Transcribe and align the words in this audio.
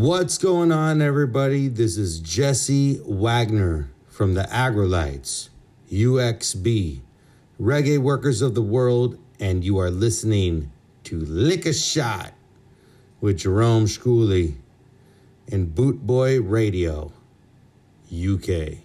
What's 0.00 0.38
going 0.38 0.72
on, 0.72 1.02
everybody? 1.02 1.68
This 1.68 1.98
is 1.98 2.20
Jesse 2.20 3.02
Wagner 3.04 3.90
from 4.08 4.32
the 4.32 4.44
Aggrolites, 4.44 5.50
UXB, 5.92 7.02
Reggae 7.60 7.98
Workers 7.98 8.40
of 8.40 8.54
the 8.54 8.62
World, 8.62 9.18
and 9.38 9.62
you 9.62 9.76
are 9.76 9.90
listening 9.90 10.72
to 11.04 11.20
Lick 11.20 11.66
a 11.66 11.74
Shot 11.74 12.32
with 13.20 13.40
Jerome 13.40 13.84
Schooley 13.84 14.54
and 15.52 15.74
Bootboy 15.74 16.48
Radio, 16.48 17.12
UK. 18.06 18.78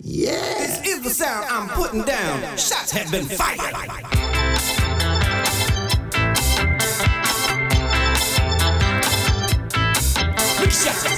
Yeah! 0.00 0.30
This 0.30 0.86
is 0.86 1.02
the 1.02 1.10
sound 1.10 1.44
I'm 1.50 1.68
putting 1.68 2.04
down. 2.04 2.56
Shots 2.56 2.92
have 2.92 3.10
been 3.12 3.26
fired. 3.26 4.27
Shut 10.70 11.12
up. 11.12 11.17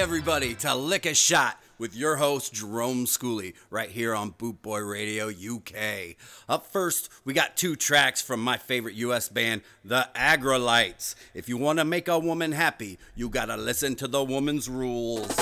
everybody, 0.00 0.54
to 0.54 0.74
Lick 0.74 1.04
a 1.04 1.12
Shot 1.12 1.60
with 1.76 1.94
your 1.94 2.16
host, 2.16 2.54
Jerome 2.54 3.04
Schooley, 3.04 3.52
right 3.68 3.90
here 3.90 4.14
on 4.14 4.32
Bootboy 4.32 4.90
Radio 4.90 5.28
UK. 5.28 6.16
Up 6.48 6.64
first, 6.64 7.10
we 7.26 7.34
got 7.34 7.54
two 7.54 7.76
tracks 7.76 8.22
from 8.22 8.42
my 8.42 8.56
favorite 8.56 8.94
US 8.94 9.28
band, 9.28 9.60
The 9.84 10.08
Aggrolites. 10.16 11.14
If 11.34 11.50
you 11.50 11.58
want 11.58 11.80
to 11.80 11.84
make 11.84 12.08
a 12.08 12.18
woman 12.18 12.52
happy, 12.52 12.98
you 13.14 13.28
got 13.28 13.46
to 13.46 13.58
listen 13.58 13.94
to 13.96 14.08
the 14.08 14.24
woman's 14.24 14.70
rules. 14.70 15.38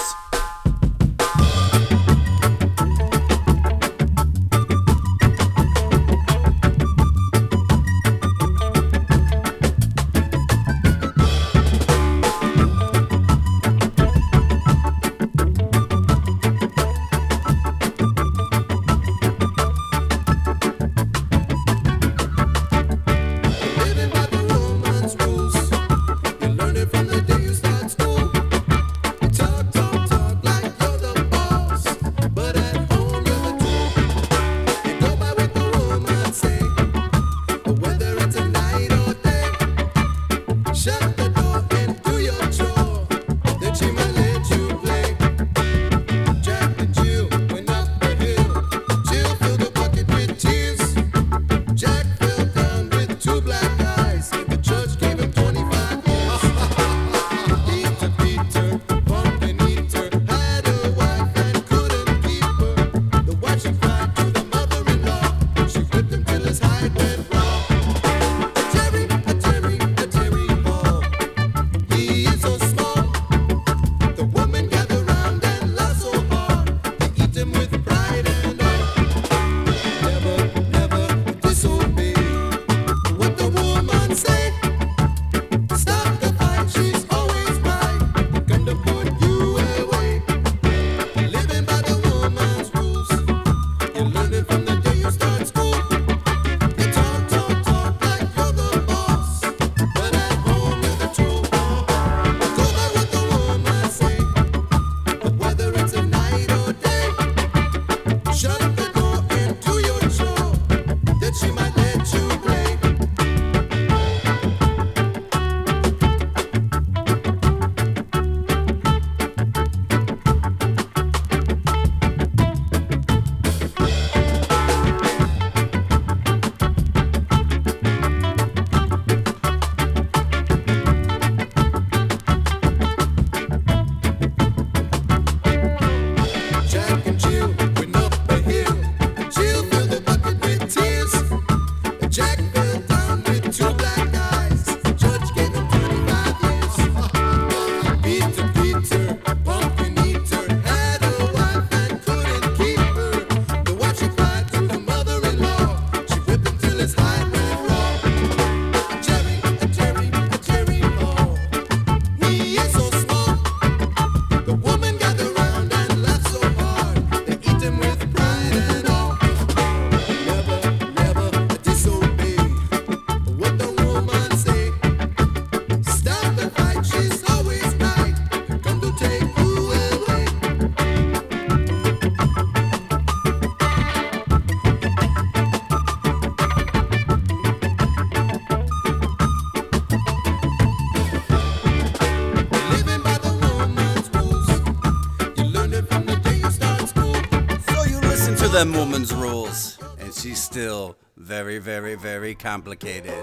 them 198.58 198.72
woman's 198.72 199.14
rules, 199.14 199.78
and 200.00 200.12
she's 200.12 200.42
still 200.42 200.96
very, 201.16 201.58
very, 201.60 201.94
very 201.94 202.34
complicated. 202.34 203.14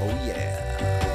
Oh, 0.00 0.06
yeah. 0.26 1.09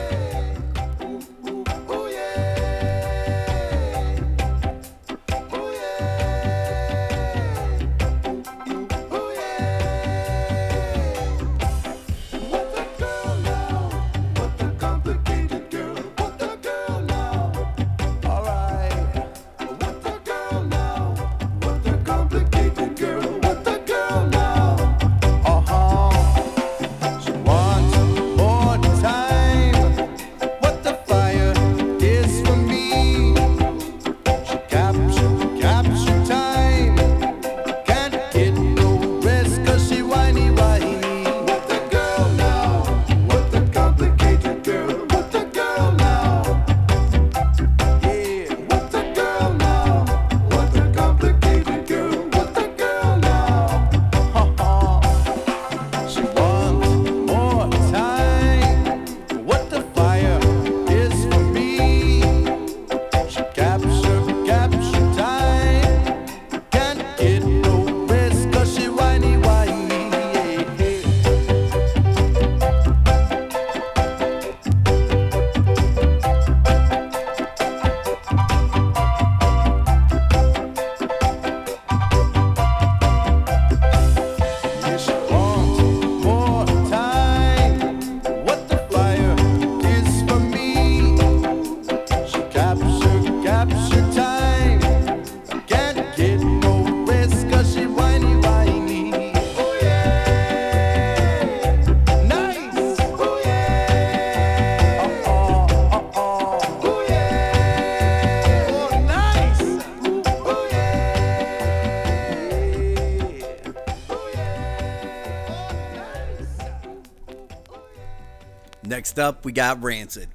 Next 119.16 119.24
up, 119.24 119.46
we 119.46 119.54
got 119.54 119.82
Rancid. 119.82 120.28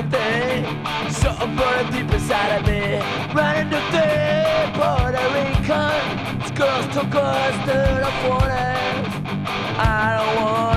anything. 0.00 1.12
Something 1.12 1.56
burning 1.56 1.92
deep 1.92 2.14
inside 2.14 2.60
of 2.60 2.66
me. 2.66 2.98
Running 3.34 3.70
to 3.70 3.80
fear, 3.92 4.70
Puerto 4.74 5.24
Rican. 5.34 6.40
These 6.40 6.50
girls 6.52 6.86
took 6.94 7.14
us 7.14 7.54
to 7.66 7.76
the 8.04 8.12
forest. 8.22 9.10
I 9.78 10.16
don't 10.18 10.42
want. 10.42 10.69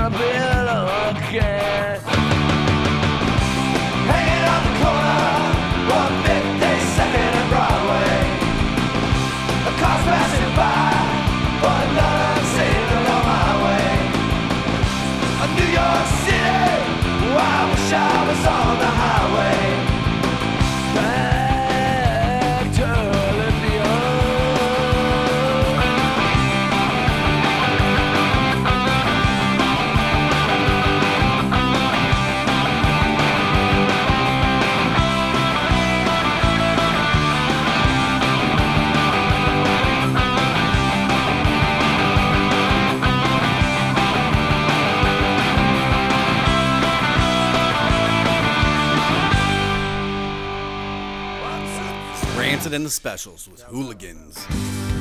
the 52.84 52.90
specials 52.90 53.48
with 53.48 53.62
hooligans. 53.62 54.46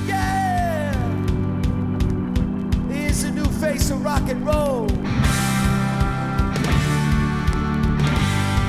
Yeah! 0.08 0.94
Here's 2.90 3.24
a 3.24 3.32
new 3.32 3.44
face 3.44 3.90
of 3.92 4.06
rock 4.06 4.30
and 4.30 4.46
roll. 4.46 4.88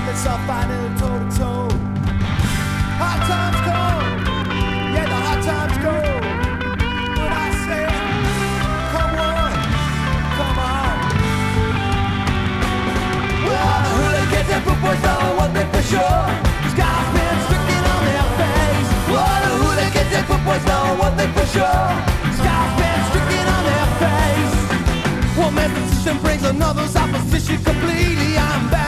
Let's 0.06 0.26
all 0.26 0.38
fight 0.48 0.68
it 0.68 0.98
toe 0.98 1.18
to 1.20 1.28
toe. 1.38 1.68
Hot 2.98 3.20
times 3.30 3.60
come. 3.68 4.02
Yeah, 4.94 5.06
the 5.06 5.18
hot 5.26 5.40
times 5.46 5.76
go. 5.78 5.94
But 7.14 7.30
I 7.30 7.48
say, 7.66 7.86
come 8.94 9.14
on, 9.30 9.52
come 10.38 10.58
on. 10.74 10.94
We're 13.46 13.62
all 13.62 13.80
the 13.84 13.90
hooligans 13.94 14.50
and 14.50 14.62
football's 14.64 15.04
all 15.06 15.36
one 15.36 15.52
thing 15.54 15.68
for 15.70 15.82
sure. 15.82 16.43
kids 19.94 20.12
and 20.12 20.26
footboys 20.26 20.64
know 20.66 20.96
one 21.06 21.14
thing 21.16 21.32
for 21.32 21.46
sure. 21.54 21.84
Sky's 22.38 22.72
been 22.80 23.00
stricken 23.08 23.46
on 23.56 23.62
their 23.70 23.88
face. 24.02 24.56
One 25.38 25.54
man's 25.54 25.74
position 25.78 26.16
brings 26.22 26.42
another's 26.42 26.96
opposition 26.96 27.62
completely. 27.62 28.36
I'm 28.36 28.70
back. 28.70 28.83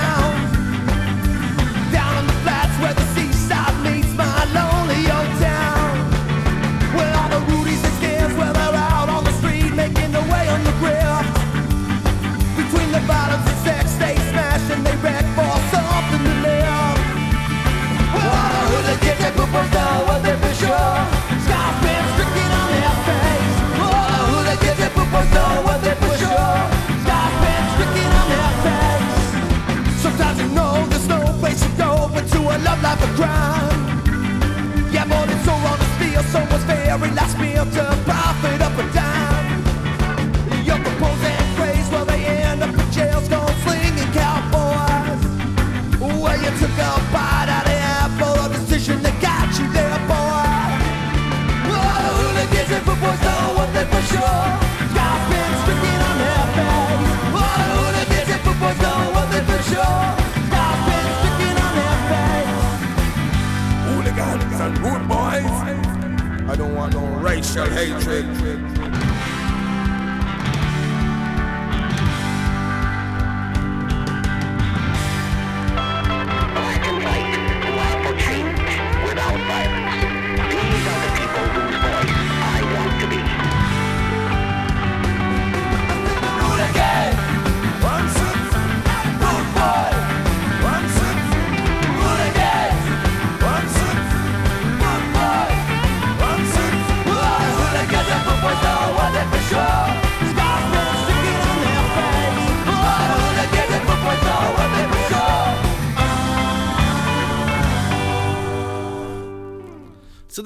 very 36.99 37.11
last 37.13 37.37
bit 37.39 37.59
of 37.59 38.16
racial 67.57 67.75
hatred. 67.75 68.36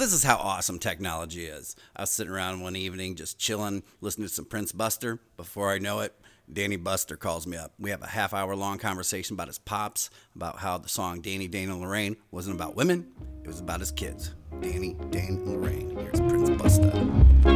This 0.00 0.12
is 0.14 0.24
how 0.24 0.36
awesome 0.36 0.78
technology 0.78 1.44
is. 1.44 1.76
I 1.94 2.02
was 2.02 2.10
sitting 2.10 2.32
around 2.32 2.62
one 2.62 2.74
evening 2.74 3.16
just 3.16 3.38
chilling, 3.38 3.82
listening 4.00 4.28
to 4.28 4.32
some 4.32 4.46
Prince 4.46 4.72
Buster. 4.72 5.20
Before 5.36 5.70
I 5.70 5.78
know 5.78 6.00
it, 6.00 6.18
Danny 6.50 6.76
Buster 6.76 7.16
calls 7.16 7.46
me 7.46 7.58
up. 7.58 7.74
We 7.78 7.90
have 7.90 8.02
a 8.02 8.06
half 8.06 8.32
hour 8.32 8.56
long 8.56 8.78
conversation 8.78 9.34
about 9.34 9.48
his 9.48 9.58
pops, 9.58 10.08
about 10.34 10.58
how 10.58 10.78
the 10.78 10.88
song 10.88 11.20
Danny, 11.20 11.48
Dane, 11.48 11.68
and 11.68 11.82
Lorraine 11.82 12.16
wasn't 12.30 12.56
about 12.56 12.76
women, 12.76 13.08
it 13.44 13.46
was 13.46 13.60
about 13.60 13.80
his 13.80 13.92
kids. 13.92 14.34
Danny, 14.62 14.96
Dane, 15.10 15.36
and 15.36 15.48
Lorraine. 15.52 15.94
Here's 15.94 16.18
Prince 16.18 16.48
Buster. 16.50 17.49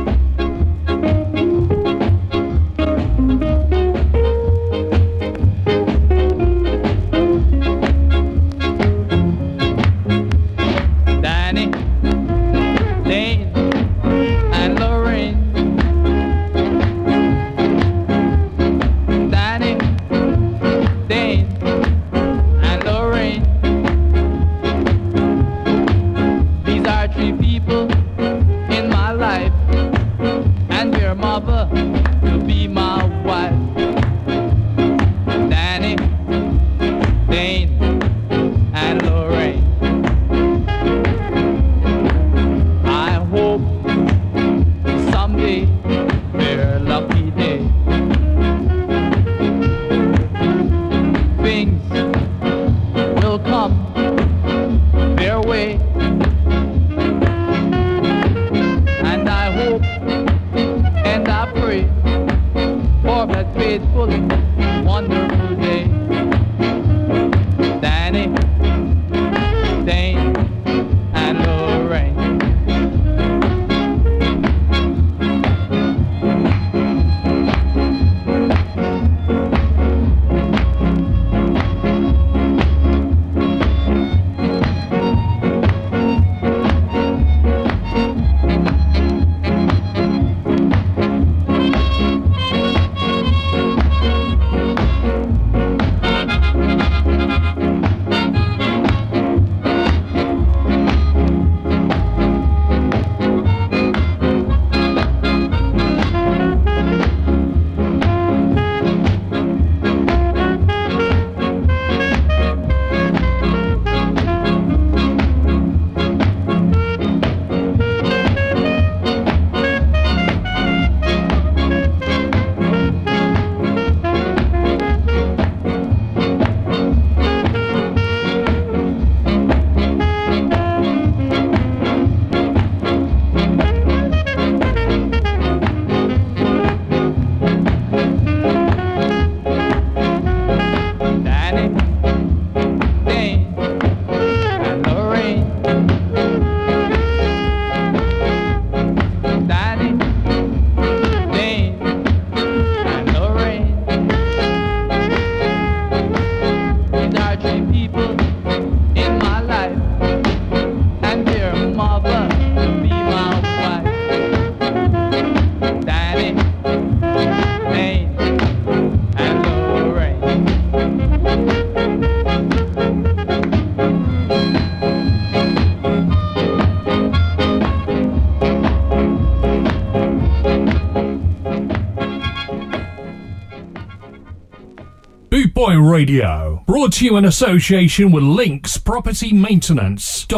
Radio, 185.72 186.62
brought 186.66 186.92
to 186.94 187.04
you 187.06 187.16
in 187.16 187.24
association 187.24 188.12
with 188.12 188.22
Links 188.22 188.76
Property 188.76 189.32
Maintenance.co.uk. 189.32 190.36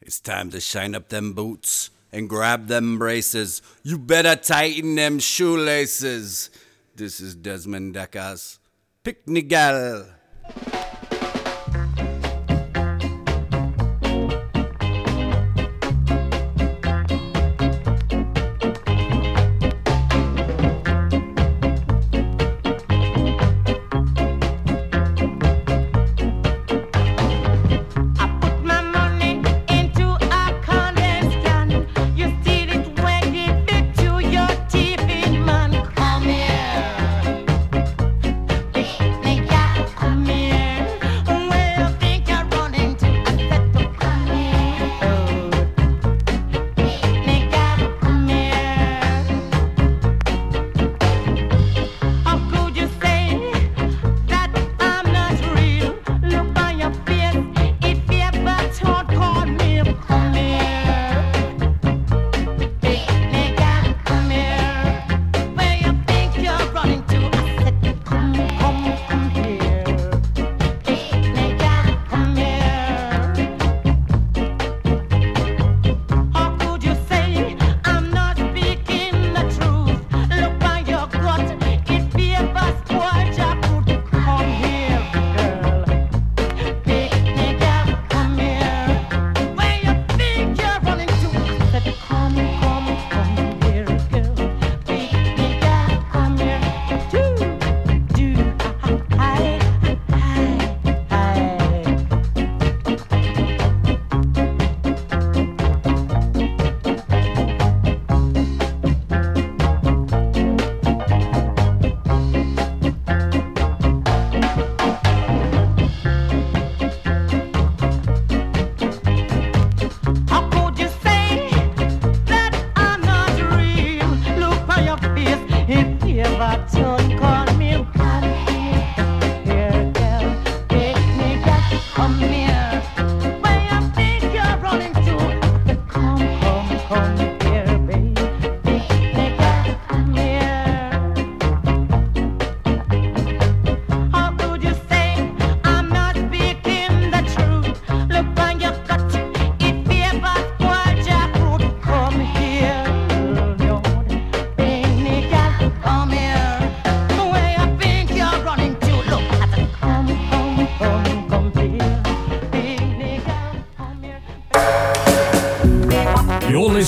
It's 0.00 0.20
time 0.20 0.50
to 0.50 0.60
shine 0.60 0.96
up 0.96 1.08
them 1.08 1.34
boots 1.34 1.90
and 2.12 2.28
grab 2.28 2.66
them 2.66 2.98
braces. 2.98 3.62
You 3.84 3.96
better 3.96 4.34
tighten 4.34 4.96
them 4.96 5.20
shoelaces. 5.20 6.50
This 6.96 7.20
is 7.20 7.36
Desmond 7.36 7.94
Dekker. 7.94 8.58
Picnigal. 9.04 10.08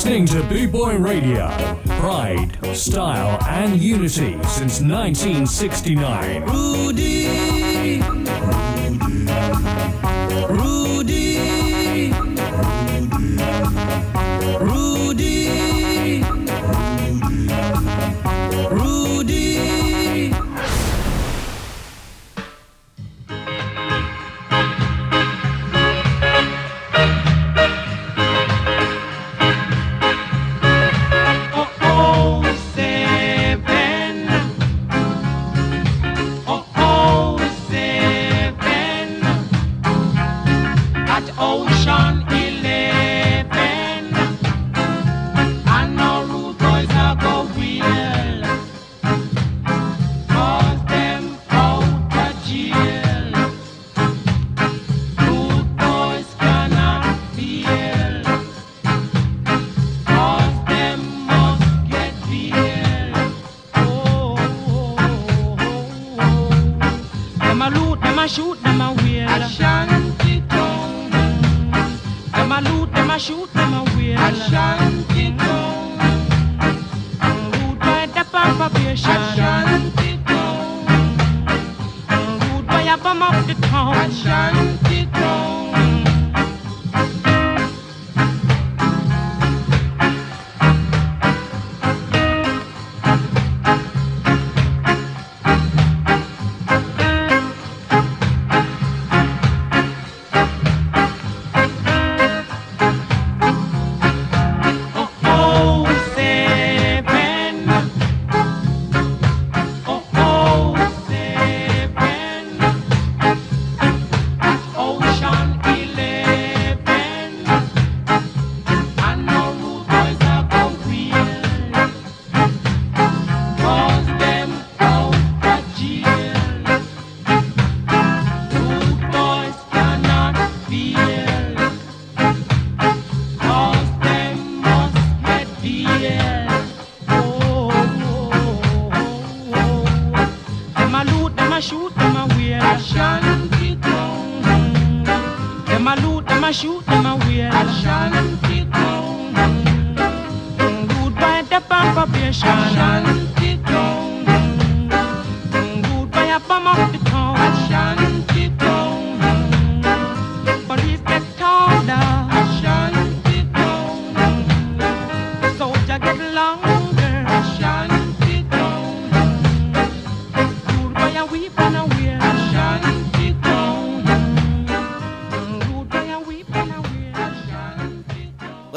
listening 0.04 0.26
to 0.26 0.42
B-Boy 0.48 0.96
Radio. 0.96 1.46
Pride, 2.00 2.58
style, 2.74 3.38
and 3.48 3.80
unity 3.80 4.32
since 4.48 4.80
1969. 4.80 6.42
Rudy. 6.46 7.11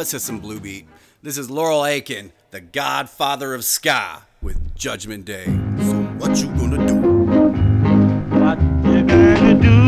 let's 0.06 0.12
hit 0.12 0.22
some 0.22 0.40
Blue 0.40 0.60
Beat. 0.60 0.86
This 1.24 1.36
is 1.36 1.50
Laurel 1.50 1.84
Aitken, 1.84 2.32
the 2.52 2.62
godfather 2.62 3.56
of 3.56 3.66
Ska, 3.66 4.22
with 4.40 4.76
Judgment 4.76 5.26
Day. 5.26 5.46
So, 5.46 5.96
what 6.20 6.38
you 6.40 6.46
gonna 6.50 6.86
do? 6.86 6.96
What 8.40 8.62
you 8.62 9.04
gonna 9.04 9.60
do? 9.60 9.85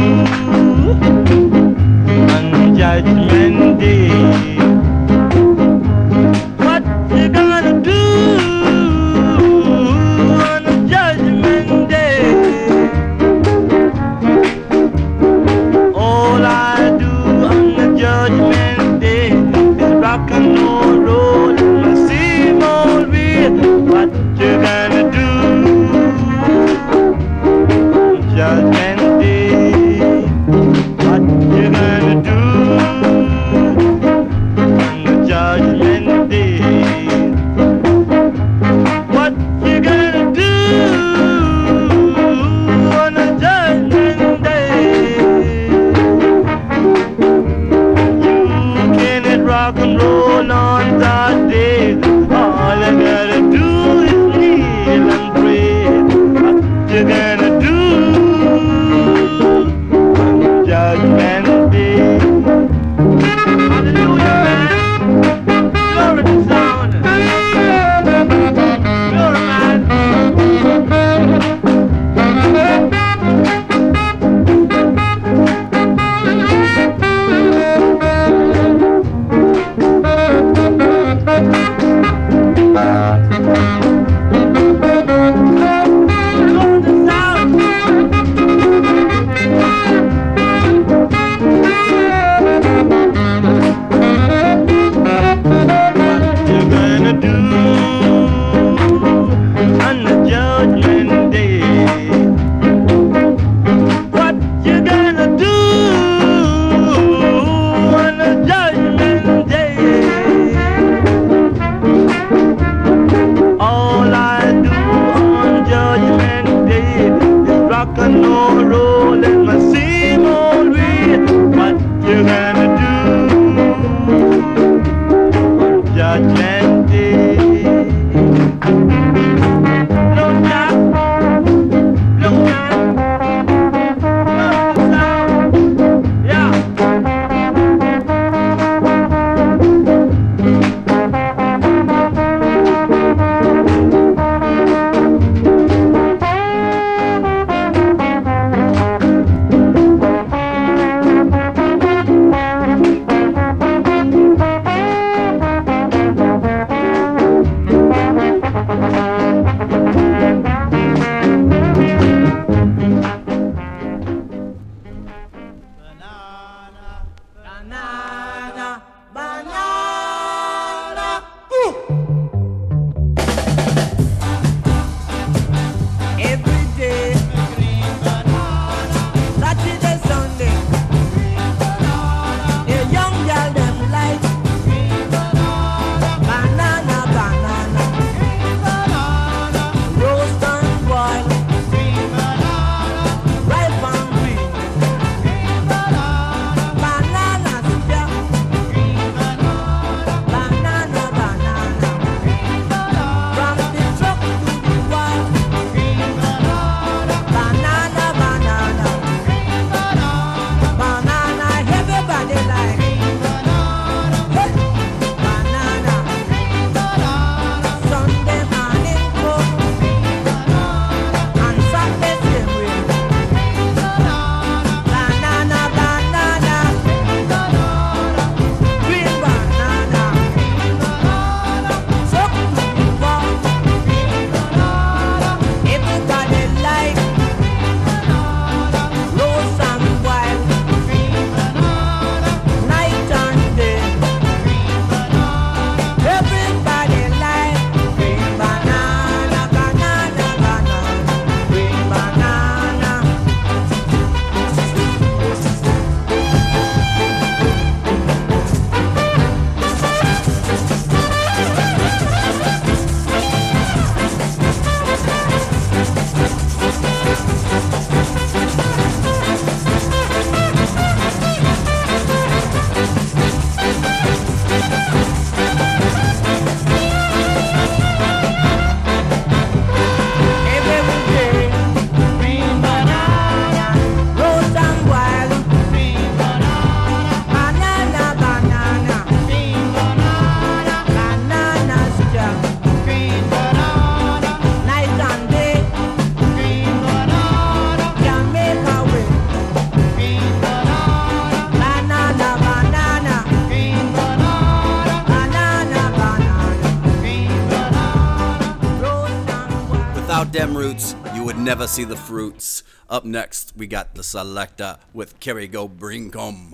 stem 310.38 310.56
roots, 310.56 310.96
you 311.16 311.24
would 311.24 311.40
never 311.40 311.66
see 311.66 311.84
the 311.84 311.96
fruits. 311.96 312.62
Up 312.92 313.04
next, 313.04 313.54
we 313.58 313.66
got 313.66 313.96
the 313.96 314.04
Selecter 314.04 314.78
with 314.94 315.20
Carry 315.20 315.48
Go 315.48 315.68
Bring 315.68 316.12
Come. 316.12 316.54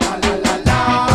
La, 0.00 0.20
la, 0.22 0.56
la, 0.64 1.07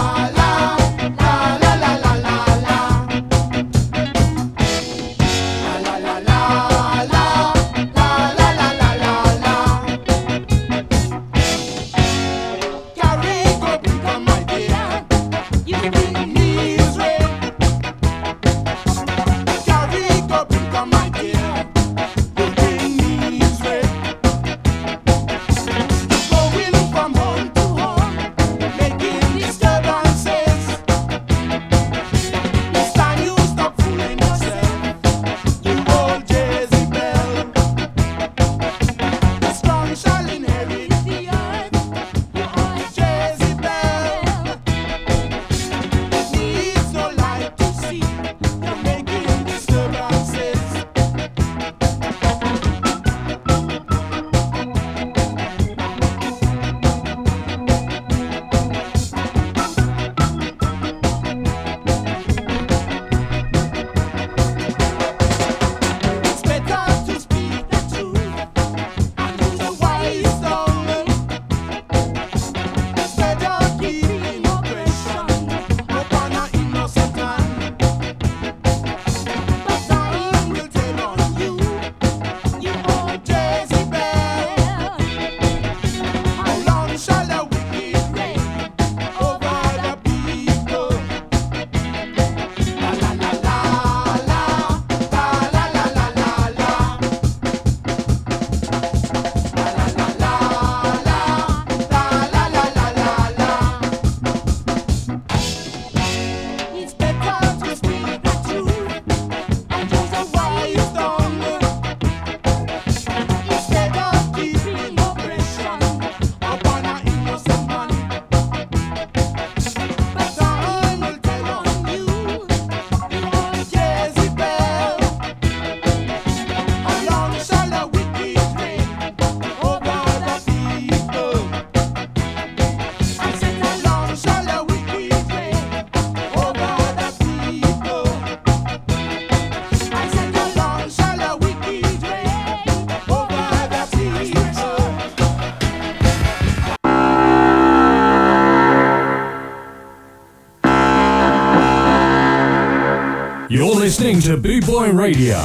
listening 153.84 154.22
to 154.22 154.38
Boot 154.38 154.66
Boy 154.66 154.94
Radio. 154.94 155.38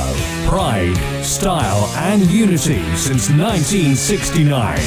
Pride, 0.46 0.96
style, 1.24 1.86
and 1.96 2.22
unity 2.30 2.78
since 2.94 3.28
1969. 3.30 4.78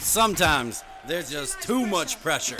Sometimes 0.00 0.82
there's 1.06 1.30
just 1.30 1.60
too 1.60 1.84
much 1.84 2.18
pressure. 2.22 2.56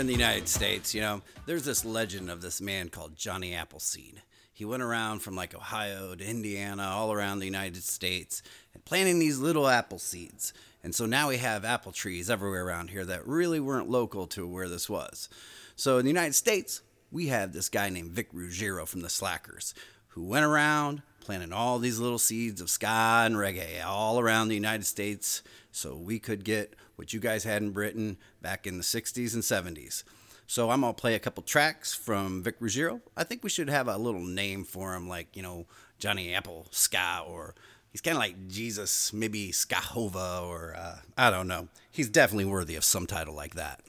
In 0.00 0.06
the 0.06 0.12
United 0.14 0.48
States, 0.48 0.94
you 0.94 1.00
know, 1.02 1.20
there's 1.44 1.64
this 1.64 1.84
legend 1.84 2.30
of 2.30 2.40
this 2.40 2.60
man 2.60 2.88
called 2.88 3.14
Johnny 3.16 3.54
Appleseed. 3.54 4.22
He 4.50 4.64
went 4.64 4.82
around 4.82 5.20
from 5.20 5.36
like 5.36 5.54
Ohio 5.54 6.14
to 6.14 6.24
Indiana, 6.24 6.84
all 6.84 7.12
around 7.12 7.38
the 7.38 7.44
United 7.44 7.82
States, 7.82 8.42
and 8.72 8.82
planting 8.86 9.18
these 9.18 9.38
little 9.38 9.68
apple 9.68 9.98
seeds. 9.98 10.54
And 10.82 10.94
so 10.94 11.04
now 11.04 11.28
we 11.28 11.36
have 11.36 11.66
apple 11.66 11.92
trees 11.92 12.30
everywhere 12.30 12.64
around 12.64 12.88
here 12.88 13.04
that 13.04 13.26
really 13.26 13.60
weren't 13.60 13.90
local 13.90 14.26
to 14.28 14.46
where 14.46 14.70
this 14.70 14.88
was. 14.88 15.28
So 15.76 15.98
in 15.98 16.06
the 16.06 16.10
United 16.10 16.34
States, 16.34 16.80
we 17.10 17.26
have 17.26 17.52
this 17.52 17.68
guy 17.68 17.90
named 17.90 18.12
Vic 18.12 18.28
Ruggiero 18.32 18.86
from 18.86 19.02
the 19.02 19.10
Slackers 19.10 19.74
who 20.08 20.24
went 20.24 20.46
around 20.46 21.02
planting 21.20 21.52
all 21.52 21.78
these 21.78 21.98
little 21.98 22.18
seeds 22.18 22.62
of 22.62 22.70
ska 22.70 23.22
and 23.26 23.36
reggae 23.36 23.84
all 23.84 24.18
around 24.18 24.48
the 24.48 24.54
United 24.54 24.86
States 24.86 25.42
so 25.70 25.94
we 25.94 26.18
could 26.18 26.42
get 26.42 26.74
what 27.00 27.14
you 27.14 27.18
guys 27.18 27.44
had 27.44 27.62
in 27.62 27.70
Britain 27.70 28.18
back 28.42 28.66
in 28.66 28.76
the 28.76 28.82
60s 28.82 29.32
and 29.32 29.42
70s. 29.42 30.04
So 30.46 30.68
I'm 30.68 30.82
going 30.82 30.92
to 30.94 31.00
play 31.00 31.14
a 31.14 31.18
couple 31.18 31.42
tracks 31.42 31.94
from 31.94 32.42
Vic 32.42 32.56
Ruggiero. 32.60 33.00
I 33.16 33.24
think 33.24 33.42
we 33.42 33.48
should 33.48 33.70
have 33.70 33.88
a 33.88 33.96
little 33.96 34.20
name 34.20 34.64
for 34.64 34.94
him 34.94 35.08
like, 35.08 35.34
you 35.34 35.42
know, 35.42 35.64
Johnny 35.98 36.34
Apple 36.34 36.66
Ska 36.70 37.22
or 37.26 37.54
he's 37.90 38.02
kind 38.02 38.18
of 38.18 38.20
like 38.20 38.48
Jesus, 38.48 39.14
maybe 39.14 39.50
Skahova 39.50 40.46
or 40.46 40.74
uh, 40.76 40.98
I 41.16 41.30
don't 41.30 41.48
know. 41.48 41.68
He's 41.90 42.10
definitely 42.10 42.44
worthy 42.44 42.76
of 42.76 42.84
some 42.84 43.06
title 43.06 43.34
like 43.34 43.54
that. 43.54 43.80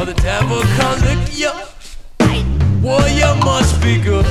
Or 0.00 0.06
the 0.06 0.14
devil 0.14 0.62
can 0.62 0.96
lick 1.02 1.28
you. 1.30 1.52
Well, 2.82 3.06
you 3.08 3.44
must 3.44 3.82
be 3.82 4.00
good, 4.00 4.24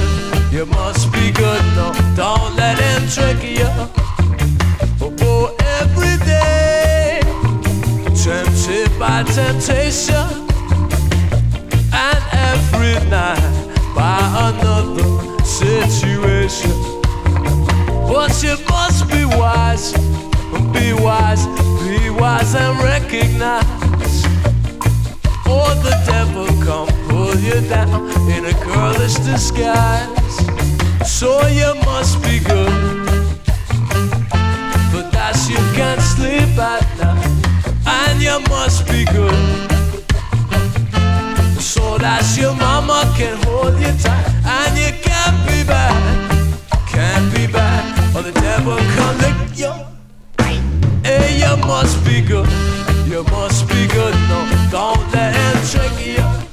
you 0.52 0.66
must 0.66 1.12
be 1.14 1.32
good. 1.32 1.62
No, 1.76 1.94
don't 2.16 2.56
let 2.56 2.80
him 2.80 3.08
trick 3.08 3.44
you. 3.44 3.70
Oh, 5.22 5.56
every 5.80 6.18
day 6.26 7.20
tempted 8.16 8.90
by 8.98 9.22
temptation, 9.24 10.30
and 11.94 12.22
every 12.50 12.96
night 13.10 13.40
by 13.94 14.18
another 14.50 15.44
situation. 15.46 16.74
But 18.10 18.42
you 18.42 18.58
must 18.70 19.08
be 19.08 19.24
wise, 19.26 19.94
be 20.74 20.94
wise, 20.94 21.46
be 21.84 22.10
wise 22.10 22.56
and 22.56 22.80
recognize. 22.80 23.80
Or 25.50 25.70
the 25.86 25.96
devil 26.06 26.48
come 26.66 26.88
pull 27.10 27.36
you 27.40 27.60
down 27.68 28.10
in 28.30 28.46
a 28.46 28.54
girlish 28.64 29.16
disguise. 29.16 30.36
So 31.06 31.46
you 31.48 31.74
must 31.86 32.22
be 32.24 32.40
good 32.40 33.00
but 34.92 35.12
that 35.12 35.36
you 35.50 35.58
can't 35.76 36.02
sleep 36.02 36.58
at 36.58 36.84
night, 36.98 37.28
and 37.86 38.22
you 38.22 38.40
must 38.50 38.86
be 38.88 39.06
good. 39.06 39.70
So 41.62 41.98
that 41.98 42.26
your 42.38 42.56
mama 42.56 43.06
can 43.18 43.38
hold 43.44 43.76
you 43.80 43.94
tight, 44.04 44.28
and 44.44 44.78
you 44.78 44.92
can't 45.02 45.40
be 45.48 45.64
bad, 45.64 45.96
can't 46.88 47.34
be 47.34 47.48
bad, 47.48 48.16
or 48.16 48.24
the 48.24 48.32
devil 48.32 48.78
can 48.78 49.14
lick 49.24 49.58
you. 49.58 49.74
Hey, 51.04 51.40
you 51.40 51.56
must 51.66 52.04
be 52.04 52.22
good, 52.22 52.50
you 53.10 53.24
must 53.24 53.68
be 53.68 53.88
good. 53.88 54.14
No, 54.30 54.68
don't 54.70 55.12
let 55.12 55.36
him 55.36 55.66
trick 55.66 56.06
you. 56.06 56.49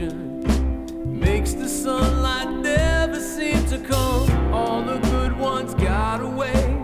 makes 0.00 1.54
the 1.54 1.68
sunlight 1.68 2.50
never 2.50 3.20
seem 3.20 3.64
to 3.66 3.78
come. 3.78 4.52
All 4.52 4.82
the 4.82 4.98
good 4.98 5.38
ones 5.38 5.74
got 5.74 6.20
away, 6.20 6.82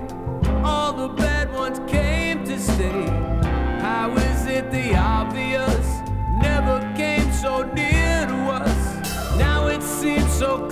all 0.63 0.93
the 0.93 1.09
bad 1.09 1.53
ones 1.53 1.81
came 1.91 2.45
to 2.45 2.59
stay. 2.59 3.07
How 3.81 4.13
is 4.13 4.47
it 4.47 4.71
the 4.71 4.95
obvious 4.97 5.87
never 6.41 6.79
came 6.97 7.33
so 7.33 7.63
near 7.75 8.27
to 8.27 8.39
us? 8.63 9.37
Now 9.39 9.67
it 9.67 9.83
seems 9.83 10.33
so 10.33 10.70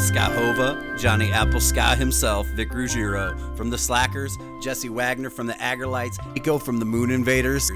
Skahova, 0.00 0.98
Johnny 0.98 1.30
Apple 1.30 1.60
Ska 1.60 1.94
himself, 1.94 2.46
Vic 2.56 2.72
Ruggiero. 2.72 3.36
From 3.54 3.68
the 3.68 3.76
Slackers, 3.76 4.34
Jesse 4.62 4.88
Wagner 4.88 5.28
from 5.28 5.46
the 5.46 5.52
Aggrolites, 5.54 6.16
Eco 6.34 6.58
from 6.58 6.78
the 6.78 6.86
Moon 6.86 7.10
Invaders. 7.10 7.70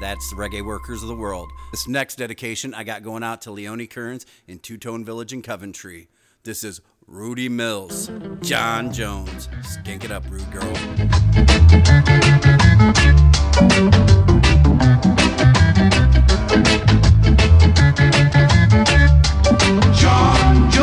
That's 0.00 0.28
the 0.30 0.36
reggae 0.36 0.64
workers 0.64 1.02
of 1.02 1.08
the 1.08 1.14
world. 1.14 1.52
This 1.70 1.86
next 1.86 2.16
dedication 2.16 2.74
I 2.74 2.82
got 2.82 3.04
going 3.04 3.22
out 3.22 3.42
to 3.42 3.52
Leonie 3.52 3.86
Kearns 3.86 4.26
in 4.48 4.58
Two 4.58 4.76
Tone 4.76 5.04
Village 5.04 5.32
in 5.32 5.40
Coventry. 5.40 6.08
This 6.42 6.64
is 6.64 6.80
Rudy 7.06 7.48
Mills, 7.48 8.10
John 8.40 8.92
Jones. 8.92 9.48
Skink 9.62 10.04
it 10.04 10.10
up, 10.10 10.24
Rude 10.28 10.50
Girl. 10.50 10.74
John 19.94 20.70
Jones. 20.72 20.81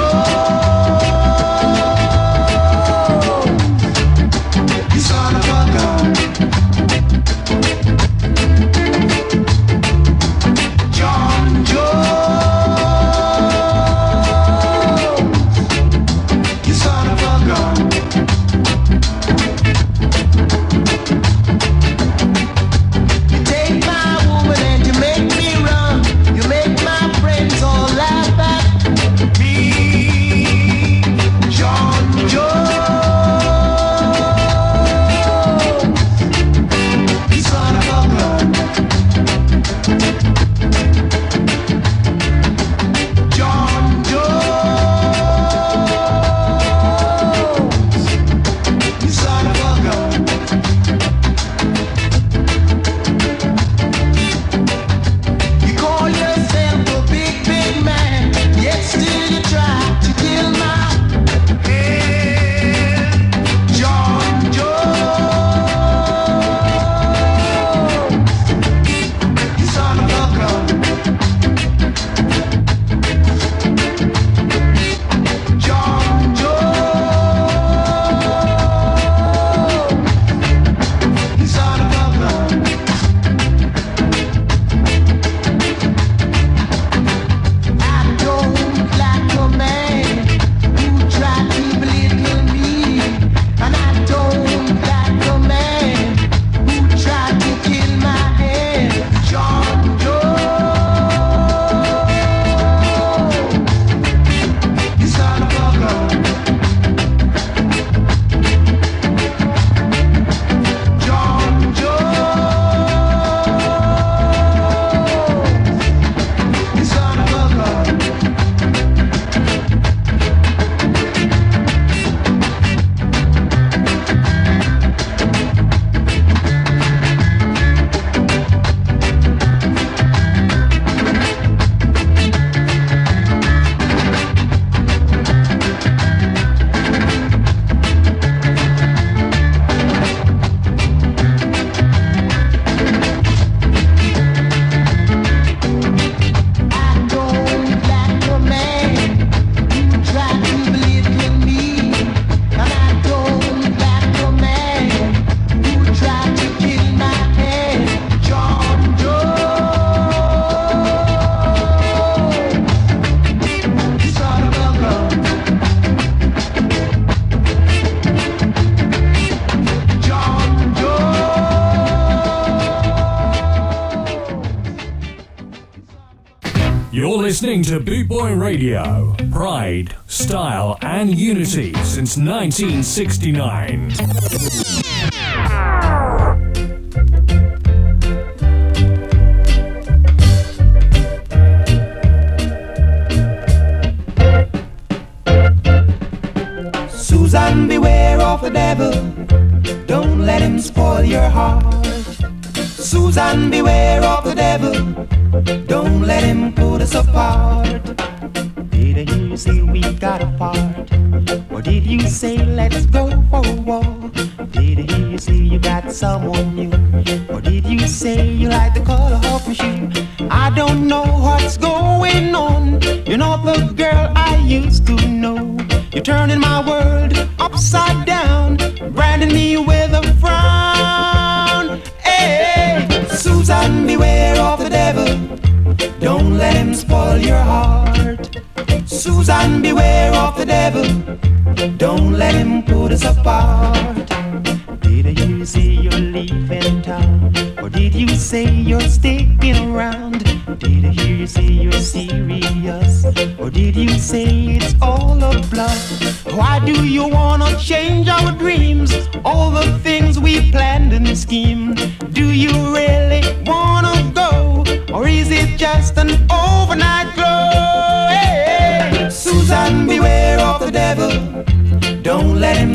listening 177.59 177.85
to 177.85 177.91
Bootboy 177.91 178.39
Radio. 178.39 179.15
Pride, 179.31 179.95
style, 180.07 180.77
and 180.81 181.17
unity 181.17 181.73
since 181.83 182.17
1969. 182.17 184.08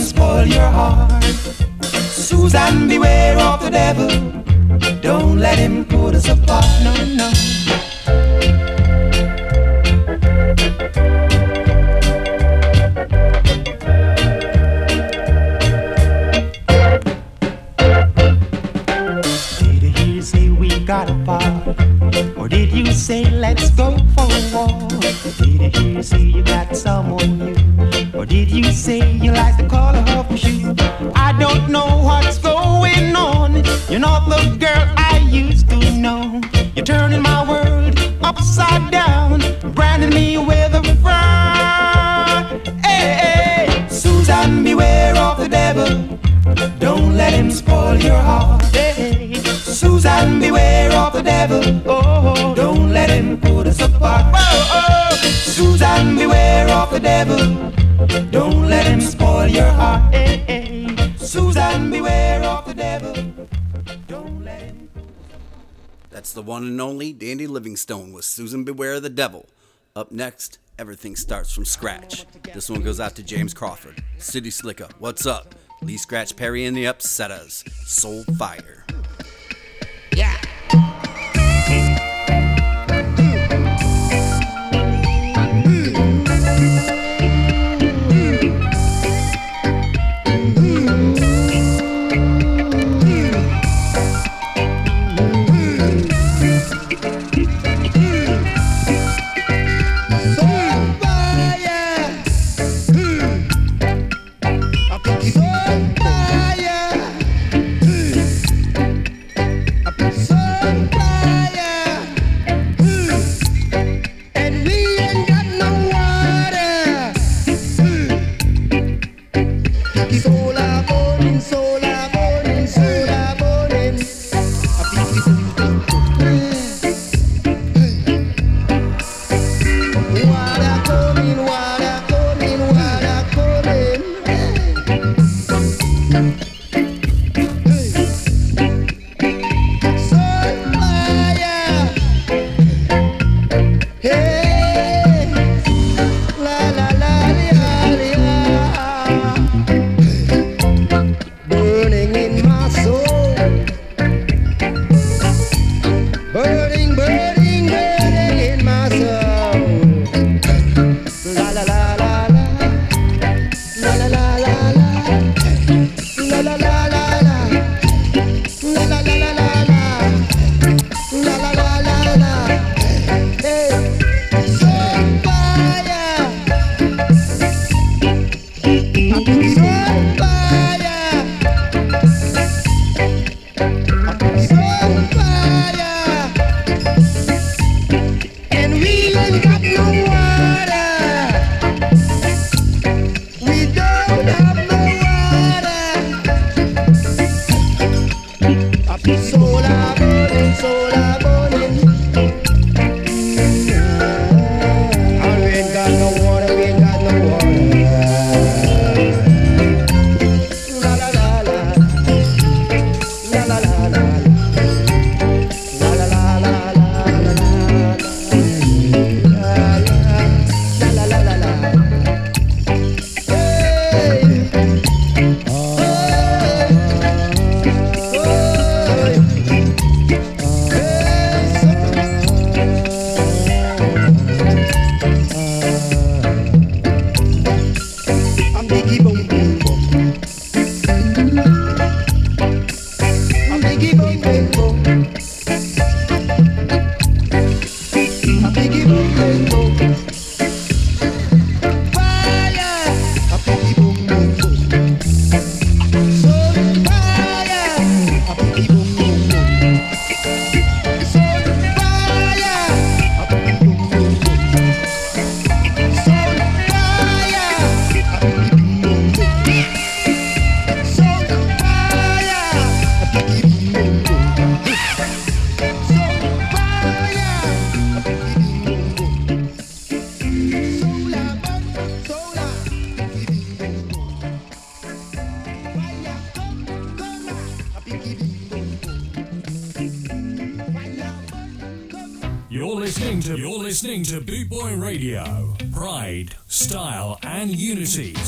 spoil 0.05 0.47
your 0.47 0.69
heart. 0.69 1.25
Susan, 2.13 2.89
beware 2.89 3.39
of 3.39 3.63
the 3.65 3.71
devil. 3.71 4.09
Don't 5.01 5.39
let 5.39 5.59
him 5.59 5.85
put 5.85 6.15
us 6.15 6.29
apart. 6.29 6.67
No, 6.85 6.95
no. 7.17 7.29
devil. 57.15 57.71
Don't 58.31 58.67
let 58.67 58.87
him 58.87 59.01
spoil 59.01 59.47
your 59.47 59.71
heart. 59.71 60.13
Susan, 61.17 61.91
beware 61.91 62.43
of 62.43 62.67
the 62.67 62.75
devil. 62.75 63.15
Don't 64.09 64.45
let 64.45 64.63
him. 64.63 64.89
That's 66.11 66.33
the 66.33 66.43
one 66.43 66.65
and 66.65 66.81
only 66.81 67.13
Dandy 67.13 67.47
Livingstone 67.47 68.13
with 68.13 68.25
Susan 68.25 68.65
Beware 68.65 68.95
of 68.95 69.03
the 69.03 69.11
Devil. 69.11 69.47
Up 69.95 70.11
next, 70.11 70.59
everything 70.77 71.15
starts 71.15 71.53
from 71.53 71.65
scratch. 71.65 72.27
This 72.53 72.69
one 72.69 72.83
goes 72.83 72.99
out 72.99 73.15
to 73.17 73.23
James 73.23 73.55
Crawford, 73.55 74.03
City 74.19 74.51
Slicker. 74.51 74.89
What's 74.99 75.25
up? 75.25 75.55
Lee 75.83 75.97
Scratch 75.97 76.35
Perry 76.35 76.65
and 76.65 76.77
the 76.77 76.85
Upsetters. 76.85 77.69
Soul 77.87 78.25
Fire. 78.39 78.85
Yeah. 80.17 80.44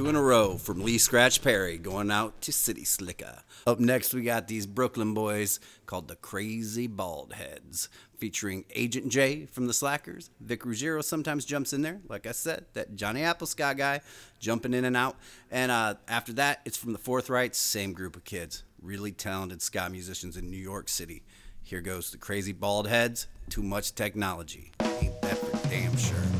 Two 0.00 0.08
in 0.08 0.16
a 0.16 0.22
row 0.22 0.56
from 0.56 0.82
Lee 0.82 0.96
Scratch 0.96 1.42
Perry 1.42 1.76
going 1.76 2.10
out 2.10 2.40
to 2.40 2.54
City 2.54 2.84
Slicker. 2.84 3.42
Up 3.66 3.78
next, 3.78 4.14
we 4.14 4.22
got 4.22 4.48
these 4.48 4.64
Brooklyn 4.64 5.12
boys 5.12 5.60
called 5.84 6.08
the 6.08 6.16
Crazy 6.16 6.86
Bald 6.86 7.34
Heads, 7.34 7.90
featuring 8.16 8.64
Agent 8.74 9.10
J 9.10 9.44
from 9.44 9.66
the 9.66 9.74
Slackers. 9.74 10.30
Vic 10.40 10.64
Ruggiero 10.64 11.02
sometimes 11.02 11.44
jumps 11.44 11.74
in 11.74 11.82
there, 11.82 12.00
like 12.08 12.26
I 12.26 12.32
said, 12.32 12.64
that 12.72 12.96
Johnny 12.96 13.20
Appleska 13.20 13.76
guy 13.76 14.00
jumping 14.38 14.72
in 14.72 14.86
and 14.86 14.96
out. 14.96 15.16
And 15.50 15.70
uh, 15.70 15.96
after 16.08 16.32
that, 16.32 16.62
it's 16.64 16.78
from 16.78 16.94
the 16.94 16.98
Forthrights, 16.98 17.56
same 17.56 17.92
group 17.92 18.16
of 18.16 18.24
kids, 18.24 18.62
really 18.80 19.12
talented 19.12 19.60
ska 19.60 19.90
musicians 19.90 20.38
in 20.38 20.50
New 20.50 20.56
York 20.56 20.88
City. 20.88 21.24
Here 21.62 21.82
goes 21.82 22.10
the 22.10 22.16
Crazy 22.16 22.54
Bald 22.54 22.88
Heads, 22.88 23.26
Too 23.50 23.62
Much 23.62 23.94
Technology. 23.94 24.72
Ain't 24.80 25.20
that 25.20 25.36
for 25.36 25.68
damn 25.68 25.94
sure. 25.98 26.39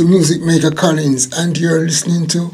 is 0.00 0.06
Music 0.06 0.40
Maker 0.40 0.70
Collins, 0.70 1.28
and 1.36 1.58
you're 1.58 1.80
listening 1.80 2.26
to 2.28 2.52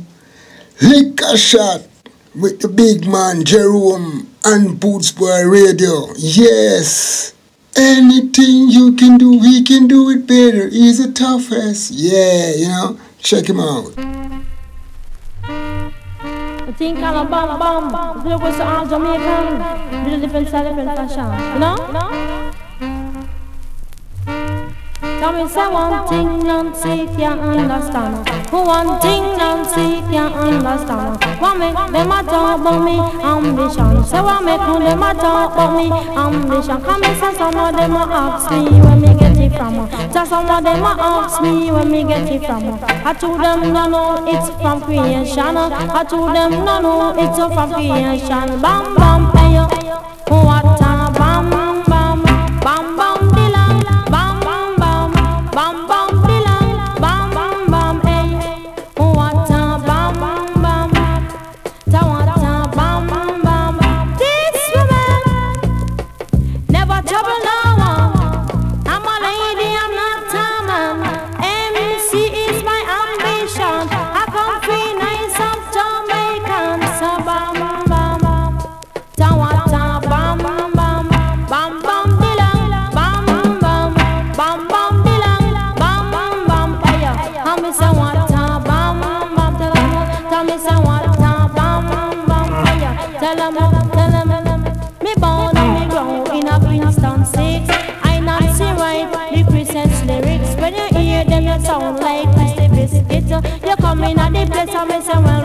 Lick 0.81 1.21
a 1.21 1.37
Shot 1.37 1.87
with 2.35 2.61
the 2.61 2.69
big 2.69 3.07
man 3.07 3.45
Jerome 3.45 4.29
and 4.45 4.81
Boots 4.81 5.13
Boy 5.13 5.45
Radio. 5.47 6.09
Yes, 6.17 7.35
anything 7.77 8.71
you 8.71 8.95
can 8.97 9.19
do, 9.19 9.41
he 9.41 9.63
can 9.63 9.87
do 9.87 10.11
it 10.11 10.27
better. 10.27 10.69
He's 10.69 11.05
the 11.05 11.13
toughest. 11.13 11.91
Yeah, 11.93 12.55
you 12.55 12.69
know, 12.69 12.99
check 13.19 13.49
him 13.49 13.61
out. 13.61 13.95
Think 16.77 16.99
I'm 16.99 17.27
a 17.27 17.29
bomb 17.29 17.59
bomb. 17.91 18.25
Little 18.25 18.39
different, 20.21 20.47
different 20.47 20.97
fashion. 20.97 21.55
You 21.55 21.61
know? 21.61 22.53
Come 25.21 25.35
and 25.35 25.51
say 25.51 25.67
one 25.67 26.07
thing 26.09 26.39
Nancy 26.47 27.07
can 27.17 27.41
understand. 27.41 28.29
Who 28.51 28.63
One 28.63 29.01
thing 29.01 29.23
Nancy 29.37 30.01
can 30.11 30.33
understand. 30.33 31.19
What 31.41 31.59
make 31.59 31.75
them 31.75 32.13
a 32.13 32.23
talk 32.23 32.61
about 32.61 32.85
me 32.85 32.99
ambition? 33.27 34.05
Say 34.05 34.21
what 34.21 34.45
make 34.45 34.61
them 34.61 35.03
a 35.03 35.15
talk 35.15 35.53
about 35.53 35.77
me 35.77 35.91
ambition? 35.91 36.81
Come 36.83 37.03
and 37.03 37.19
say 37.19 37.35
some 37.35 37.57
of 37.57 37.77
them 37.77 37.93
a 37.93 38.05
ask 38.09 38.51
me 38.53 38.81
where 38.81 38.97
me 38.97 39.15
get 39.19 39.37
it 39.39 39.53
from. 39.59 39.91
Say 40.13 40.25
some 40.25 40.49
of 40.49 40.63
them 40.63 40.83
a 40.85 40.95
ask 40.99 41.43
me 41.43 41.73
where 41.73 41.85
me 41.85 42.05
get 42.05 42.31
it 42.31 42.47
from. 42.47 42.79
I 43.05 43.13
told 43.15 43.41
them 43.41 43.73
no 43.73 43.89
no 43.89 44.25
it's 44.27 44.49
from 44.63 44.81
creation. 44.83 45.57
I 45.57 46.05
told 46.05 46.35
them 46.37 46.51
no 46.65 46.81
no 46.81 47.15
it's 47.19 47.37
from 47.37 47.73
creation. 47.75 48.61
Bam 48.63 48.95
bam 48.95 49.37
hey 49.37 49.55
yo. 49.57 49.99
You 102.91 103.77
come 103.77 104.05
in 104.05 104.19
at 104.19 104.33
the 104.33 104.47
place 104.51 104.75
I'm 104.75 104.89
say, 105.03 105.38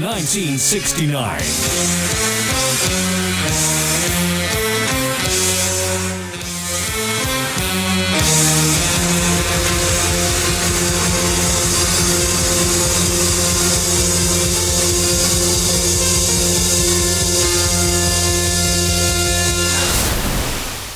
1969. 0.00 1.42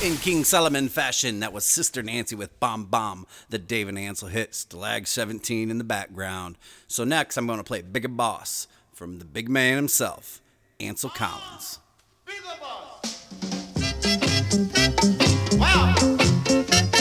In 0.01 0.17
King 0.17 0.43
Solomon 0.43 0.89
fashion, 0.89 1.39
that 1.41 1.51
was 1.51 1.65
Sister 1.65 2.03
Nancy 2.03 2.35
with 2.35 2.59
Bomb 2.59 2.85
Bomb, 2.85 3.25
the 3.49 3.57
David 3.59 3.97
Ansel 3.97 4.29
hit, 4.29 4.51
Stalag 4.51 5.07
17 5.07 5.69
in 5.69 5.77
the 5.77 5.83
background. 5.83 6.57
So 6.87 7.03
next, 7.03 7.35
I'm 7.35 7.47
going 7.47 7.57
to 7.57 7.63
play 7.63 7.81
Bigger 7.81 8.07
Boss 8.07 8.67
from 9.03 9.19
the 9.19 9.25
big 9.25 9.49
man 9.49 9.75
himself, 9.75 10.41
Ansel 10.79 11.09
Collins. 11.09 11.79
I 15.61 16.92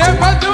Depois 0.00 0.49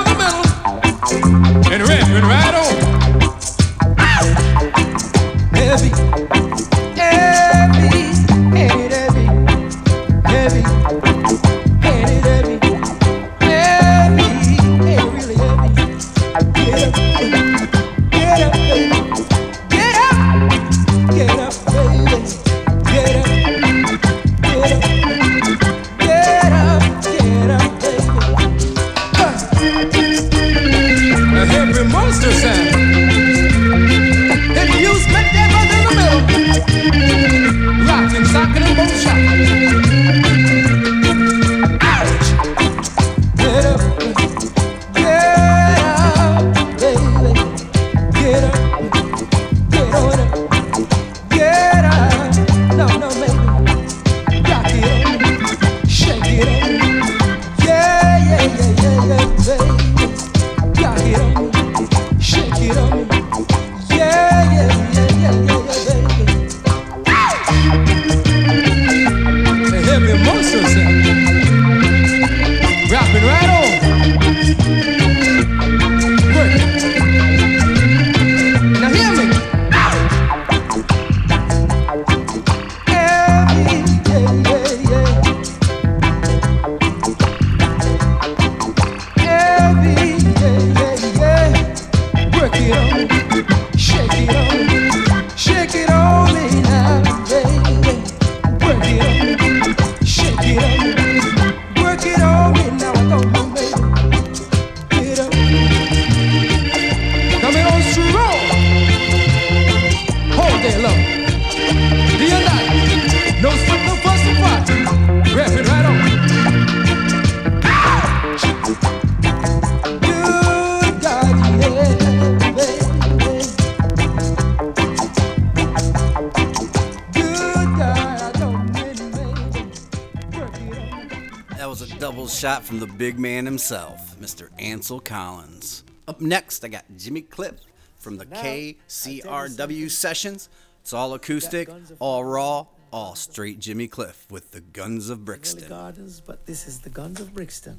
Ansel 134.87 135.01
Collins. 135.01 135.83
Up 136.07 136.21
next, 136.21 136.65
I 136.65 136.69
got 136.69 136.85
Jimmy 136.97 137.23
Cliff 137.23 137.55
from 137.99 138.19
the 138.19 138.25
KCRW 138.25 139.91
sessions. 139.91 140.49
It's 140.81 140.93
all 140.93 141.13
acoustic, 141.13 141.69
all 141.99 142.25
raw, 142.25 142.67
all 142.93 143.17
straight 143.17 143.59
Jimmy 143.59 143.89
Cliff 143.89 144.29
with 144.31 144.53
the 144.53 144.61
Guns 144.61 145.11
of 145.11 145.25
Brixton. 145.25 145.69
Gardens, 145.69 146.21
but 146.21 146.47
this 146.47 146.69
is 146.69 146.83
the 146.83 146.91
Guns 146.91 147.19
of 147.19 147.35
Brixton. 147.35 147.79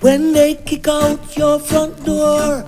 When 0.00 0.34
they 0.34 0.56
kick 0.56 0.86
out 0.88 1.38
your 1.38 1.58
front 1.58 2.04
door, 2.04 2.66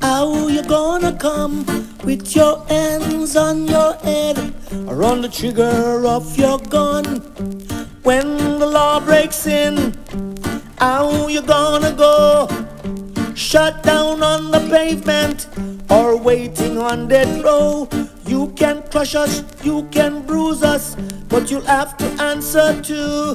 how 0.00 0.48
you 0.48 0.64
gonna 0.64 1.16
come 1.16 1.91
with 2.04 2.34
your 2.34 2.64
hands 2.66 3.36
on 3.36 3.66
your 3.66 3.94
head 3.94 4.38
or 4.86 5.04
on 5.04 5.22
the 5.22 5.28
trigger 5.28 6.06
of 6.06 6.36
your 6.36 6.58
gun? 6.58 7.04
When 8.02 8.58
the 8.58 8.66
law 8.66 9.00
breaks 9.00 9.46
in, 9.46 9.94
how 10.78 11.28
you 11.28 11.42
gonna 11.42 11.92
go? 11.92 12.48
Shut 13.34 13.82
down 13.82 14.22
on 14.22 14.50
the 14.50 14.60
pavement 14.68 15.48
or 15.90 16.16
waiting 16.16 16.78
on 16.78 17.08
death 17.08 17.42
row. 17.44 17.88
You 18.26 18.52
can 18.56 18.82
crush 18.90 19.14
us, 19.14 19.44
you 19.62 19.88
can 19.90 20.22
bruise 20.22 20.62
us, 20.62 20.96
but 21.28 21.50
you'll 21.50 21.62
have 21.62 21.96
to 21.98 22.04
answer 22.22 22.80
to. 22.82 23.34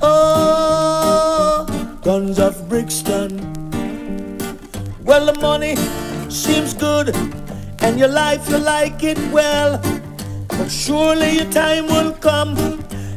Oh, 0.00 1.66
guns 2.02 2.38
of 2.38 2.68
Brixton. 2.68 3.32
Well, 5.04 5.26
the 5.26 5.38
money 5.40 5.76
seems 6.30 6.74
good, 6.74 7.14
and 7.80 7.98
your 7.98 8.08
life 8.08 8.48
you 8.48 8.58
like 8.58 9.02
it 9.02 9.18
well. 9.32 9.80
But 10.48 10.68
surely 10.68 11.36
your 11.36 11.50
time 11.50 11.86
will 11.86 12.12
come, 12.12 12.56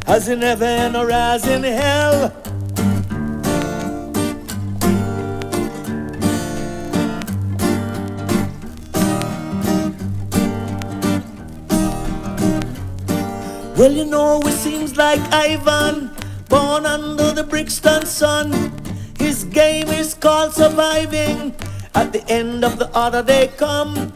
as 0.08 0.30
in 0.30 0.42
heaven 0.42 0.96
or 0.96 1.12
as 1.12 1.48
in 1.48 1.64
hell. 1.64 2.34
Well, 13.82 13.92
you 13.92 14.06
know, 14.06 14.40
it 14.42 14.54
seems 14.54 14.96
like 14.96 15.20
Ivan, 15.34 16.12
born 16.50 16.86
under 16.86 17.32
the 17.32 17.44
Brixton 17.44 18.06
sun. 18.06 18.52
His 19.18 19.44
game 19.46 19.88
is 19.88 20.14
called 20.14 20.54
surviving. 20.54 21.56
At 21.96 22.14
the 22.14 22.24
end 22.30 22.64
of 22.64 22.78
the 22.78 22.90
other, 22.96 23.24
they 23.24 23.48
come. 23.58 24.14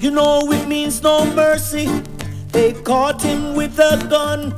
You 0.00 0.10
know, 0.10 0.40
it 0.50 0.66
means 0.66 1.02
no 1.02 1.26
mercy. 1.34 1.84
They 2.52 2.72
caught 2.72 3.20
him 3.20 3.54
with 3.54 3.78
a 3.78 3.98
gun. 4.08 4.54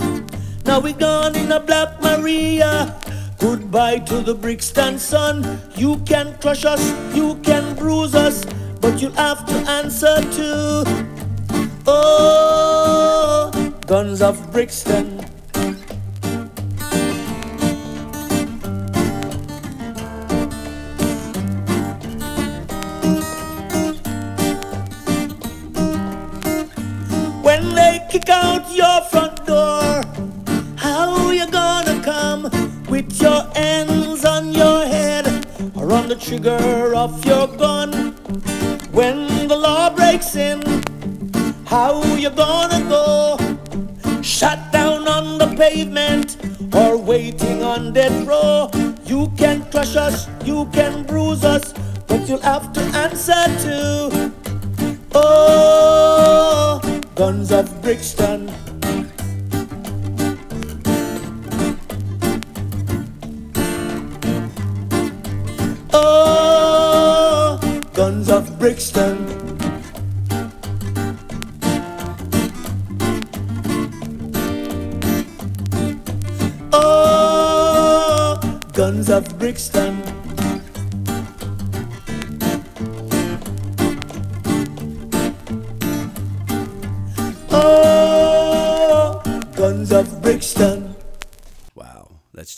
Now 0.65 0.79
we 0.79 0.93
gone 0.93 1.35
in 1.35 1.51
a 1.51 1.59
Black 1.59 2.01
Maria. 2.01 2.97
Goodbye 3.41 3.99
to 4.07 4.21
the 4.21 4.37
Brixton 4.37 5.01
sun. 5.01 5.61
You 5.75 5.97
can 6.07 6.39
crush 6.39 6.65
us, 6.65 6.81
you 7.13 7.35
can 7.43 7.75
bruise 7.75 8.15
us, 8.15 8.45
but 8.81 9.03
you'll 9.03 9.19
have 9.19 9.45
to 9.47 9.55
answer 9.69 10.15
to. 10.21 10.85
Oh, 11.89 13.51
guns 13.89 14.23
of 14.23 14.39
Brixton. 14.53 15.32
Your 28.77 29.01
front 29.03 29.45
door, 29.47 30.03
how 30.77 31.31
you 31.31 31.47
gonna 31.51 32.01
come 32.03 32.43
with 32.89 33.21
your 33.21 33.43
hands 33.55 34.25
on 34.25 34.53
your 34.53 34.85
head 34.87 35.27
or 35.77 35.93
on 35.93 36.09
the 36.09 36.17
trigger 36.17 36.95
of 36.95 37.25
your 37.25 37.47
gun? 37.49 38.13
When 38.93 39.49
the 39.49 39.57
law 39.57 39.91
breaks 39.91 40.37
in, 40.37 40.63
how 41.65 42.03
you 42.17 42.31
gonna 42.31 42.81
go? 42.89 43.39
Shut 44.23 44.73
down 44.73 45.09
on 45.09 45.39
the 45.39 45.55
pavement 45.57 46.37
or 46.75 46.97
waiting 46.97 47.63
on 47.63 47.93
death 47.93 48.27
row? 48.27 48.71
You 49.05 49.33
can 49.37 49.65
crush 49.71 49.97
us, 49.97 50.29
you 50.45 50.67
can 50.73 51.05
bruise 51.05 51.45
us, 51.45 51.75
but 52.07 52.29
you'll 52.29 52.41
have 52.41 52.73
to 52.73 52.81
answer 52.97 53.45
to. 53.65 54.33
Oh, 55.15 56.81
guns 57.15 57.53
of 57.53 57.83
Brixton. 57.83 58.51
Oh, 65.93 67.61
guns 67.93 68.29
of 68.31 68.59
Brixton. 68.59 69.19
Oh, 76.73 78.61
guns 78.73 79.11
of 79.11 79.39
Brixton. 79.39 79.92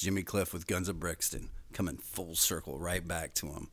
Jimmy 0.04 0.22
Cliff 0.22 0.52
with 0.52 0.66
Guns 0.66 0.90
of 0.90 1.00
Brixton 1.00 1.48
coming 1.72 1.96
full 1.96 2.34
circle 2.34 2.78
right 2.78 3.08
back 3.08 3.32
to 3.32 3.46
him. 3.46 3.70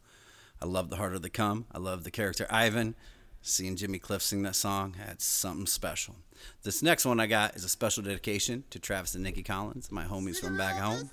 I 0.61 0.65
love 0.65 0.89
The 0.89 0.95
Harder 0.95 1.19
They 1.19 1.27
Come. 1.27 1.65
I 1.73 1.77
love 1.77 2.05
the 2.05 2.09
character 2.09 2.47
Ivan. 2.49 2.95
Seeing 3.41 3.75
Jimmy 3.75 3.99
Cliff 3.99 4.21
sing 4.21 4.41
that 4.43 4.55
song 4.55 4.93
had 4.93 5.21
something 5.21 5.65
special. 5.65 6.15
This 6.63 6.81
next 6.81 7.03
one 7.03 7.19
I 7.19 7.27
got 7.27 7.57
is 7.57 7.65
a 7.65 7.69
special 7.69 8.01
dedication 8.01 8.63
to 8.69 8.79
Travis 8.79 9.13
and 9.13 9.25
Nikki 9.25 9.43
Collins, 9.43 9.91
my 9.91 10.05
homies 10.05 10.39
from 10.39 10.55
back 10.55 10.77
home. 10.77 11.09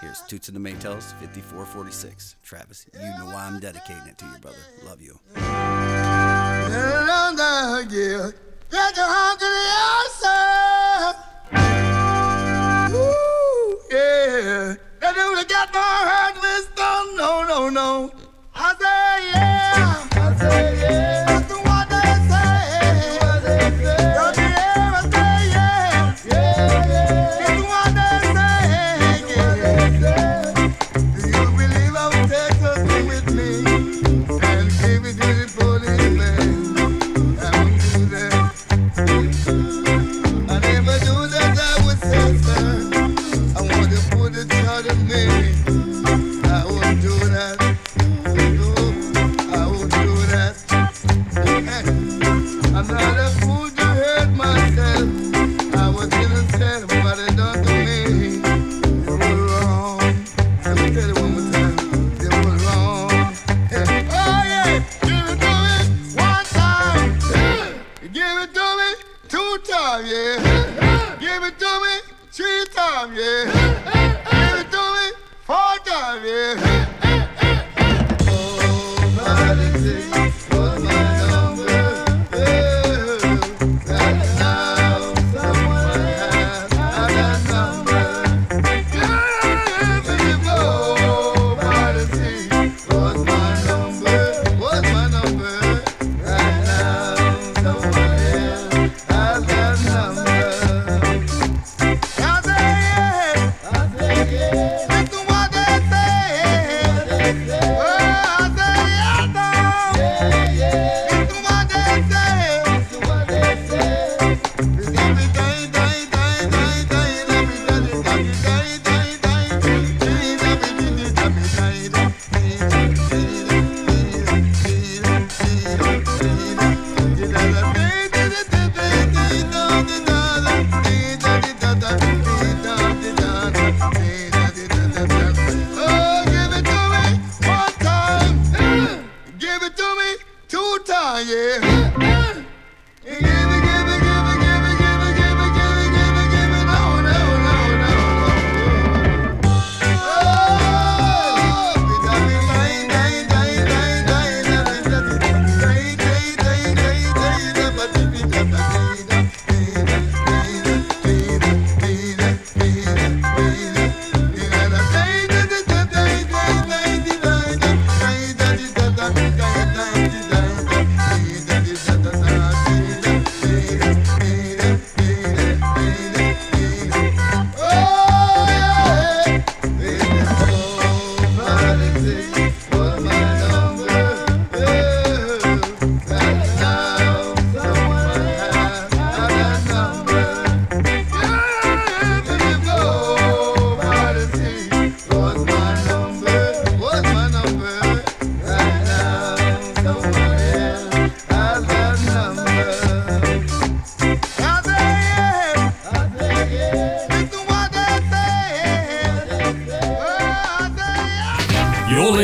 Here's 0.00 0.22
Toots 0.28 0.46
and 0.46 0.56
the 0.56 0.60
Maytals, 0.60 1.10
5446. 1.18 2.36
Travis, 2.44 2.86
you 2.94 3.00
know 3.18 3.26
why 3.26 3.46
I'm 3.46 3.58
dedicating 3.58 4.06
it 4.06 4.18
to 4.18 4.24
you, 4.24 4.38
brother. 4.38 4.56
Love 4.84 5.02
you. 5.02 5.18
My 15.72 16.02
heart 16.10 16.36
wisdom. 16.42 17.16
No, 17.16 17.44
no, 17.44 17.68
no. 17.68 18.19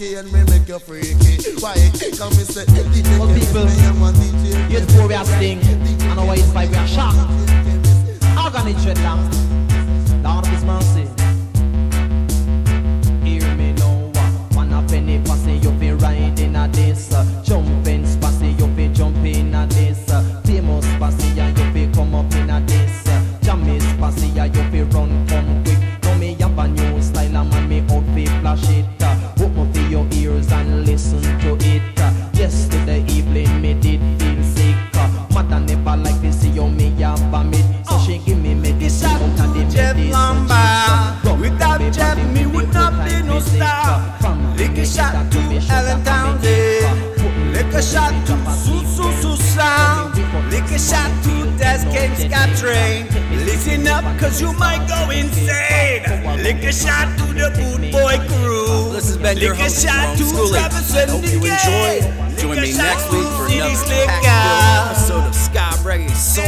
freaky 0.00 0.14
and 0.14 0.32
me 0.32 0.42
make 0.44 0.68
you 0.68 0.78
freaky. 0.78 1.36
Why? 1.60 1.74
Come 2.16 2.32
and 2.32 2.48
say, 2.48 2.64
well, 3.18 3.28
people, 3.34 3.68
youth 4.70 4.96
warriors 4.96 5.28
sing, 5.28 5.60
and 5.60 6.18
our 6.18 6.34
inspired 6.34 6.70
we 6.70 6.76
are 6.76 6.86
shocked. 6.86 7.18
Organic 8.38 8.94
down. 8.96 9.19
the 57.40 57.50
Boot 57.56 57.92
Boy 57.92 58.16
Crew. 58.28 58.92
This 58.92 59.08
has 59.08 59.16
been 59.16 59.38
your 59.38 59.54
host, 59.54 59.82
Jerome 59.82 60.16
Schooley. 60.16 60.60
I 60.60 61.06
hope 61.08 61.24
you 61.24 61.40
enjoyed. 61.40 62.38
Join 62.38 62.60
me 62.60 62.76
next 62.76 63.10
week 63.10 63.26
for 63.36 63.46
another 63.46 64.06
packed 64.06 64.90
episode 64.90 65.26
of 65.26 65.34
Ska 65.34 65.58
Reggae 65.82 66.10
Soul. 66.10 66.44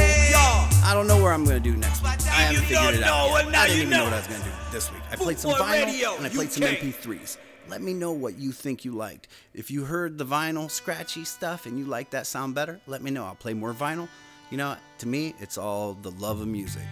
I 0.84 0.92
don't 0.94 1.06
know 1.06 1.22
where 1.22 1.32
I'm 1.32 1.44
going 1.44 1.62
to 1.62 1.70
do 1.70 1.76
next 1.76 2.02
week. 2.02 2.12
I 2.12 2.42
haven't 2.42 2.62
figured 2.64 2.94
it 2.94 3.04
out 3.04 3.30
yet. 3.44 3.54
I 3.54 3.66
didn't 3.66 3.78
even 3.80 3.90
know 3.90 4.04
what 4.04 4.12
I 4.12 4.16
was 4.18 4.26
going 4.26 4.40
to 4.40 4.46
do 4.46 4.54
this 4.70 4.92
week. 4.92 5.02
I 5.10 5.16
played 5.16 5.38
some 5.38 5.52
vinyl 5.52 6.16
and 6.18 6.26
I 6.26 6.28
played 6.28 6.52
some 6.52 6.64
MP3s 6.64 7.38
let 7.68 7.80
me 7.80 7.94
know 7.94 8.12
what 8.12 8.36
you 8.36 8.52
think 8.52 8.84
you 8.84 8.92
liked. 8.92 9.28
If 9.54 9.70
you 9.70 9.84
heard 9.84 10.18
the 10.18 10.26
vinyl 10.26 10.70
scratchy 10.70 11.24
stuff 11.24 11.64
and 11.64 11.78
you 11.78 11.84
like 11.84 12.10
that 12.10 12.26
sound 12.26 12.54
better, 12.54 12.80
let 12.86 13.02
me 13.02 13.10
know. 13.10 13.24
I'll 13.24 13.34
play 13.34 13.54
more 13.54 13.72
vinyl. 13.72 14.08
You 14.50 14.58
know, 14.58 14.76
to 14.98 15.08
me, 15.08 15.34
it's 15.38 15.56
all 15.56 15.94
the 15.94 16.10
love 16.10 16.40
of 16.40 16.48
music. 16.48 16.82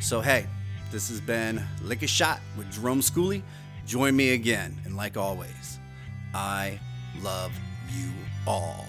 So, 0.00 0.20
hey, 0.20 0.48
this 0.94 1.08
has 1.08 1.20
been 1.20 1.60
Lick 1.82 2.02
a 2.04 2.06
Shot 2.06 2.38
with 2.56 2.70
Jerome 2.70 3.00
Schooley. 3.00 3.42
Join 3.84 4.14
me 4.14 4.34
again, 4.34 4.80
and 4.84 4.96
like 4.96 5.16
always, 5.16 5.80
I 6.32 6.78
love 7.20 7.50
you 7.90 8.12
all. 8.46 8.86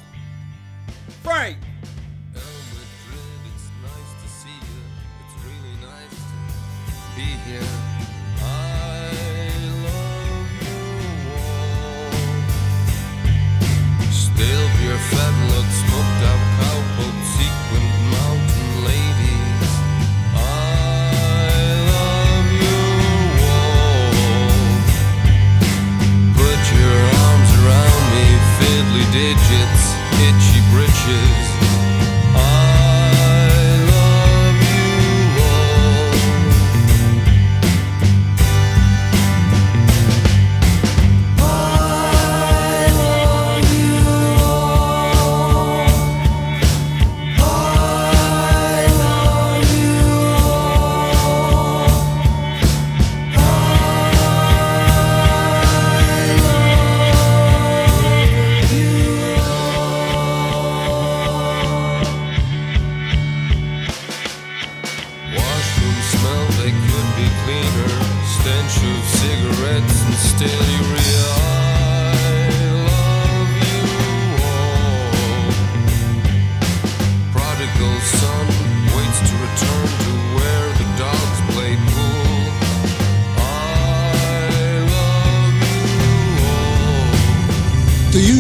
Frank! 1.24 1.58
be 7.16 7.22
here. 7.22 7.62
I 8.40 9.10
love 9.88 10.52
you 10.62 10.78
all. 11.42 12.12
Still 14.12 14.68
your 14.84 15.00
family. 15.00 15.35
digits, 29.16 29.96
itchy 30.28 30.60
britches. 30.74 31.45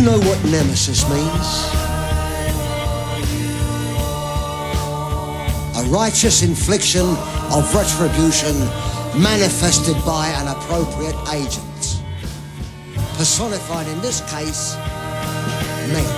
Know 0.06 0.19
what 0.19 0.44
nemesis 0.45 1.10
means? 1.10 1.48
A 5.77 5.90
righteous 5.90 6.44
infliction 6.44 7.07
of 7.52 7.73
retribution 7.73 8.56
manifested 9.19 9.95
by 10.06 10.27
an 10.27 10.48
appropriate 10.49 11.15
agent. 11.34 12.03
Personified 13.18 13.88
in 13.88 13.99
this 14.02 14.22
case, 14.30 14.76
me. 15.91 16.15